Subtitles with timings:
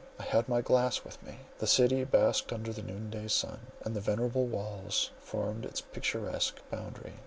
[0.17, 1.41] I had my glass with me.
[1.59, 6.57] The city basked under the noon day sun, and the venerable walls formed its picturesque
[6.71, 7.13] boundary.